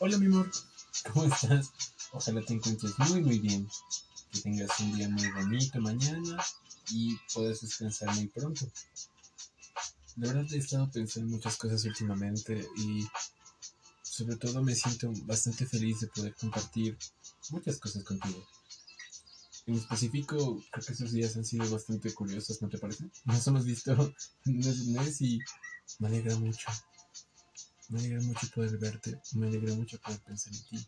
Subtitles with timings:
[0.00, 0.48] Hola mi amor,
[1.12, 1.72] ¿cómo estás?
[2.12, 3.68] Ojalá te encuentres muy muy bien.
[4.30, 6.38] Que tengas un día muy bonito mañana
[6.90, 8.70] y puedas descansar muy pronto.
[10.18, 13.08] La verdad he estado pensando en muchas cosas últimamente y
[14.02, 16.96] sobre todo me siento bastante feliz de poder compartir
[17.50, 18.46] muchas cosas contigo.
[19.66, 23.10] En específico, creo que esos días han sido bastante curiosos, ¿no te parece?
[23.24, 24.14] Nos hemos visto
[24.46, 25.40] un mes y
[25.98, 26.68] me alegra mucho.
[27.88, 30.86] Me alegra mucho poder verte, me alegra mucho poder pensar en ti,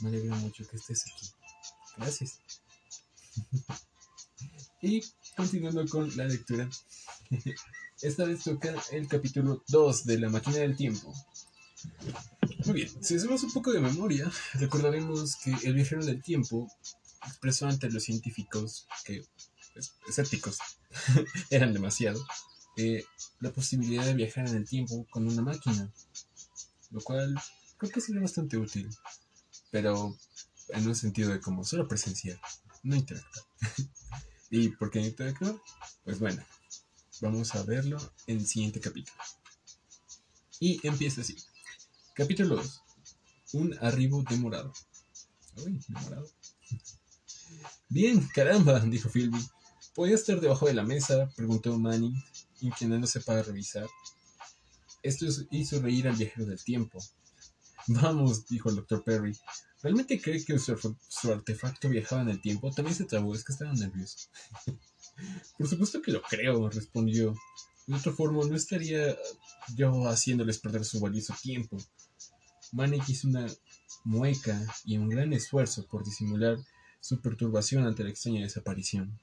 [0.00, 1.26] me alegra mucho que estés aquí.
[1.96, 2.40] Gracias.
[4.82, 5.02] y
[5.36, 6.68] continuando con la lectura,
[8.02, 11.12] esta vez toca el capítulo 2 de La máquina del tiempo.
[12.64, 16.70] Muy bien, si hacemos un poco de memoria, recordaremos que el viajero del tiempo
[17.26, 19.24] expresó ante los científicos que,
[19.72, 20.58] pues, escépticos,
[21.50, 22.24] eran demasiado,
[22.76, 23.04] eh,
[23.40, 25.90] la posibilidad de viajar en el tiempo con una máquina
[26.90, 27.34] lo cual
[27.76, 28.88] creo que sería bastante útil,
[29.70, 30.16] pero
[30.68, 32.40] en un sentido de como solo presencial,
[32.82, 33.44] no interactuar.
[34.50, 35.56] ¿Y por qué no interactuar?
[36.04, 36.42] Pues bueno,
[37.20, 39.18] vamos a verlo en el siguiente capítulo.
[40.60, 41.36] Y empieza así.
[42.14, 42.82] Capítulo 2.
[43.52, 44.72] Un arribo demorado.
[45.56, 46.30] Uy, demorado.
[47.88, 49.38] Bien, caramba, dijo Philby.
[49.94, 51.30] ¿Podía estar debajo de la mesa?
[51.36, 52.12] preguntó Manny,
[52.60, 53.86] inclinándose para revisar.
[55.02, 57.02] Esto hizo reír al viajero del tiempo.
[57.88, 59.36] Vamos, dijo el doctor Perry.
[59.82, 62.72] ¿Realmente cree que su, artefacto viajaba en el tiempo?
[62.72, 64.28] También se trabó, es que estaba nervioso.
[65.58, 67.34] Por supuesto que lo creo, respondió.
[67.86, 69.16] De otra forma, no estaría
[69.76, 71.76] yo haciéndoles perder su valioso tiempo.
[72.72, 73.46] Manic hizo una
[74.04, 76.58] mueca y un gran esfuerzo por disimular
[77.00, 79.20] su perturbación ante la extraña desaparición.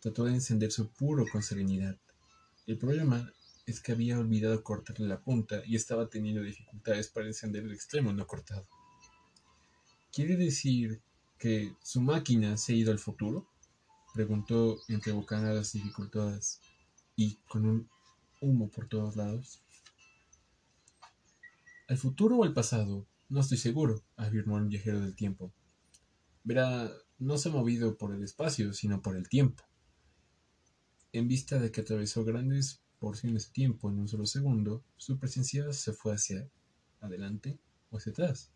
[0.00, 1.96] Trató de encender su puro con serenidad.
[2.66, 3.32] El problema
[3.66, 8.12] es que había olvidado cortarle la punta y estaba teniendo dificultades para encender el extremo
[8.12, 8.66] no cortado.
[10.12, 11.02] ¿Quiere decir
[11.38, 13.48] que su máquina se ha ido al futuro?
[14.14, 16.60] preguntó entre bocanadas dificultades
[17.16, 17.88] y con un
[18.40, 19.60] humo por todos lados.
[21.88, 23.06] ¿Al futuro o al pasado?
[23.28, 25.52] No estoy seguro, afirmó el viajero del tiempo.
[26.44, 29.64] Verá, no se ha movido por el espacio, sino por el tiempo.
[31.12, 35.70] En vista de que atravesó grandes porciones de tiempo en un solo segundo, su presencia
[35.72, 36.48] se fue hacia
[37.00, 37.58] adelante
[37.90, 38.50] o hacia atrás.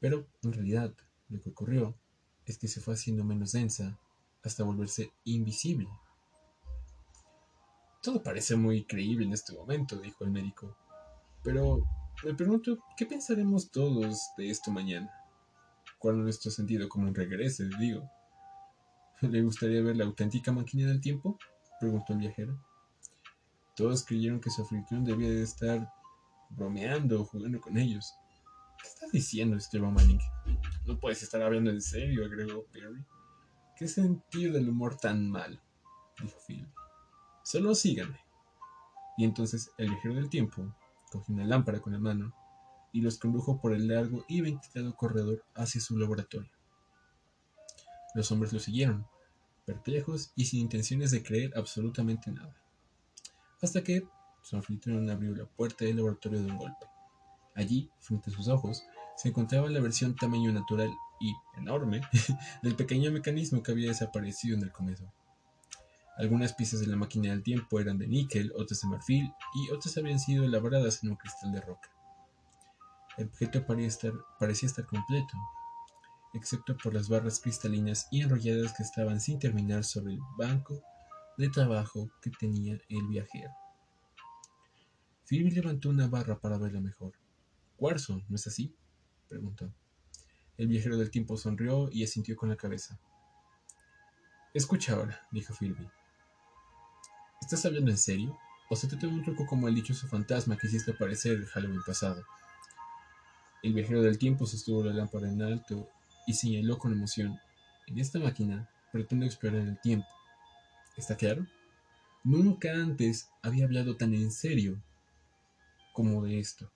[0.00, 0.92] Pero, en realidad,
[1.28, 1.94] lo que ocurrió
[2.44, 3.98] es que se fue haciendo menos densa
[4.42, 5.88] hasta volverse invisible.
[8.02, 10.76] Todo parece muy creíble en este momento, dijo el médico.
[11.44, 11.84] Pero
[12.24, 15.10] me pregunto, ¿qué pensaremos todos de esto mañana?
[15.98, 18.10] ¿Cuál es nuestro sentido común regrese, digo?
[19.20, 21.38] ¿Le gustaría ver la auténtica máquina del tiempo?
[21.80, 22.58] preguntó el viajero.
[23.76, 25.92] Todos creyeron que su anfitrión debía de estar
[26.48, 28.14] bromeando o jugando con ellos.
[28.82, 30.18] ¿Qué estás diciendo, Esteban Manning?
[30.86, 33.04] No puedes estar hablando en serio, agregó Perry.
[33.76, 35.60] ¿Qué sentido del humor tan mal?
[36.18, 36.66] dijo Phil.
[37.44, 38.18] Solo síganme.
[39.18, 40.74] Y entonces el viajero del tiempo
[41.10, 42.34] cogió una lámpara con la mano
[42.92, 46.50] y los condujo por el largo y ventilado corredor hacia su laboratorio.
[48.14, 49.06] Los hombres lo siguieron,
[49.66, 52.56] perplejos y sin intenciones de creer absolutamente nada
[53.62, 54.06] hasta que
[54.42, 56.86] su anfitrión abrió la puerta del laboratorio de un golpe.
[57.54, 58.84] Allí, frente a sus ojos,
[59.16, 60.90] se encontraba la versión tamaño natural
[61.20, 62.02] y enorme
[62.62, 65.10] del pequeño mecanismo que había desaparecido en el comedor.
[66.18, 69.96] Algunas piezas de la máquina del tiempo eran de níquel, otras de marfil y otras
[69.98, 71.90] habían sido elaboradas en un cristal de roca.
[73.18, 75.36] El objeto parecía estar completo,
[76.34, 80.82] excepto por las barras cristalinas y enrolladas que estaban sin terminar sobre el banco
[81.36, 83.50] de trabajo que tenía el viajero.
[85.24, 87.12] Phoebe levantó una barra para verla mejor.
[87.76, 88.74] Cuarzo, ¿no es así?
[89.28, 89.72] preguntó.
[90.56, 92.98] El viajero del tiempo sonrió y asintió con la cabeza.
[94.54, 95.86] Escucha ahora, dijo Philby.
[97.42, 98.38] ¿Estás hablando en serio?
[98.70, 101.82] ¿O se te trata un truco como el dichoso fantasma que hiciste aparecer el Halloween
[101.84, 102.24] pasado?
[103.62, 105.88] El viajero del tiempo sostuvo la lámpara en alto
[106.26, 107.38] y señaló con emoción.
[107.86, 110.06] En esta máquina pretendo explorar el tiempo
[110.96, 111.46] ¿Está claro?
[112.24, 114.82] Nunca antes había hablado tan en serio
[115.92, 116.70] como de esto.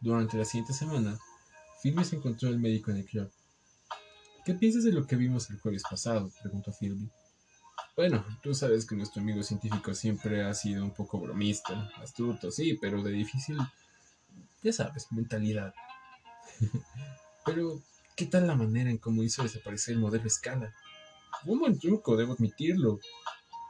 [0.00, 1.18] Durante la siguiente semana,
[1.82, 3.30] Philby se encontró al médico en el club.
[4.44, 6.30] ¿Qué piensas de lo que vimos el jueves pasado?
[6.42, 7.08] preguntó Philby.
[7.96, 12.78] Bueno, tú sabes que nuestro amigo científico siempre ha sido un poco bromista, astuto, sí,
[12.80, 13.58] pero de difícil,
[14.62, 15.74] ya sabes, mentalidad.
[17.44, 17.82] pero,
[18.16, 20.74] ¿qué tal la manera en cómo hizo desaparecer el modelo escala?
[21.46, 22.98] Un buen truco, debo admitirlo.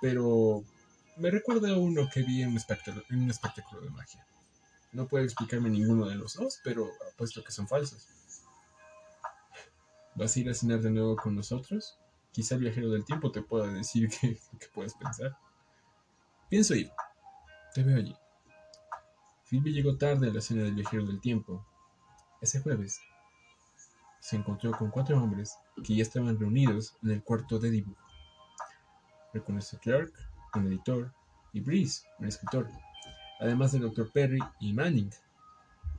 [0.01, 0.65] Pero
[1.17, 4.27] me recuerda a uno que vi en un, espectáculo, de magia.
[4.93, 8.09] No puede explicarme ninguno de los dos, pero apuesto que son falsos.
[10.15, 11.99] ¿Vas a ir a cenar de nuevo con nosotros?
[12.33, 14.39] Quizá el viajero del tiempo te pueda decir qué,
[14.75, 15.37] puedes pensar.
[16.49, 16.91] Pienso ir.
[17.75, 18.17] Te veo allí.
[19.45, 21.67] Phoebe llegó tarde a la cena del viajero del tiempo.
[22.41, 23.01] Ese jueves
[24.23, 28.07] se encontró con cuatro hombres que ya estaban reunidos en el cuarto de dibujo.
[29.35, 30.13] Reconoció a Clark,
[30.55, 31.13] un editor,
[31.53, 32.69] y Breeze, un escritor,
[33.41, 34.13] además del Dr.
[34.13, 35.11] Perry y Manning,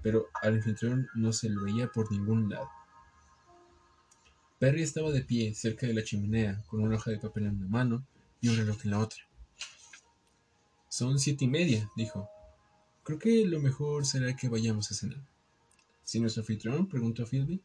[0.02, 2.70] pero al anfitrión no se lo veía por ningún lado.
[4.58, 7.68] Perry estaba de pie cerca de la chimenea con una hoja de papel en una
[7.68, 8.06] mano
[8.40, 9.22] y un reloj en la otra.
[10.88, 12.30] Son siete y media, dijo.
[13.04, 15.22] Creo que lo mejor será que vayamos a cenar.
[16.06, 16.88] ¿Si nuestro anfitrión?
[16.88, 17.62] preguntó Philby.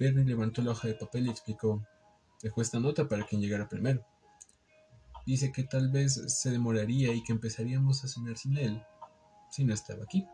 [0.00, 1.86] Perry levantó la hoja de papel y explicó.
[2.42, 4.02] Dejó esta nota para quien llegara primero.
[5.26, 8.82] Dice que tal vez se demoraría y que empezaríamos a cenar sin él,
[9.50, 10.26] si no estaba aquí.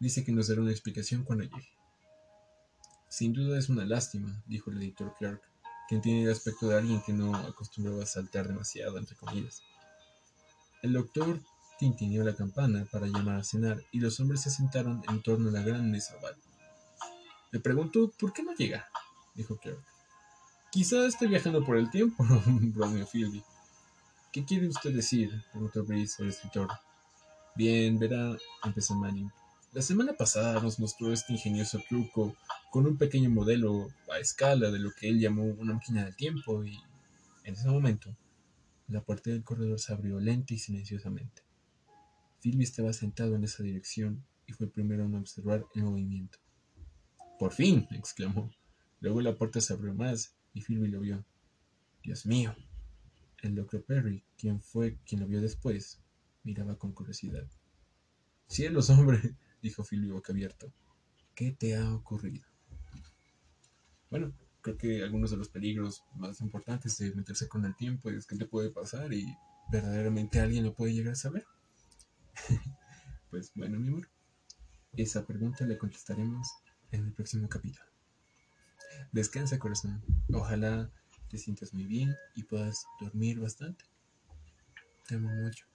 [0.00, 1.68] Dice que nos dará una explicación cuando llegue.
[3.10, 5.42] Sin duda es una lástima, dijo el editor Clark,
[5.86, 9.62] quien tiene el aspecto de alguien que no acostumbraba a saltar demasiado entre comidas.
[10.80, 11.38] El doctor
[11.78, 15.52] tintineó la campana para llamar a cenar y los hombres se sentaron en torno a
[15.52, 16.36] la gran mesa oval.
[17.54, 18.84] Me preguntó por qué no llega,
[19.32, 19.78] dijo Clark.
[20.72, 22.24] Quizá esté viajando por el tiempo,
[22.74, 23.44] bromeó Philby.
[24.32, 25.30] ¿Qué quiere usted decir?
[25.52, 26.68] preguntó Brice, el escritor.
[27.54, 29.30] Bien, verá, empezó Manning.
[29.72, 32.34] La semana pasada nos mostró este ingenioso truco
[32.72, 36.64] con un pequeño modelo a escala de lo que él llamó una máquina del tiempo
[36.64, 36.76] y
[37.44, 38.16] en ese momento
[38.88, 41.42] la puerta del corredor se abrió lenta y silenciosamente.
[42.40, 46.38] Philby estaba sentado en esa dirección y fue el primero en observar el movimiento.
[47.38, 48.50] Por fin, exclamó.
[49.00, 51.24] Luego la puerta se abrió más y Philby lo vio.
[52.02, 52.54] Dios mío,
[53.42, 56.00] el doctor Perry, quien fue quien lo vio después,
[56.42, 57.46] miraba con curiosidad.
[58.46, 60.72] Cielos, hombre, dijo Philby boca abierto.
[61.34, 62.46] ¿Qué te ha ocurrido?
[64.10, 68.26] Bueno, creo que algunos de los peligros más importantes de meterse con el tiempo es
[68.26, 69.26] que te puede pasar y
[69.70, 71.44] verdaderamente alguien lo puede llegar a saber.
[73.30, 74.08] pues bueno, mi amor,
[74.92, 76.46] esa pregunta le contestaremos
[76.94, 77.84] en el próximo capítulo.
[79.12, 80.02] Descansa, corazón.
[80.32, 80.90] Ojalá
[81.28, 83.84] te sientas muy bien y puedas dormir bastante.
[85.06, 85.66] Te amo mucho.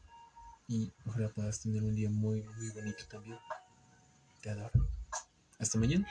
[0.68, 3.38] Y ojalá puedas tener un día muy, muy bonito también.
[4.42, 4.90] Te adoro.
[5.60, 6.08] Hasta mañana.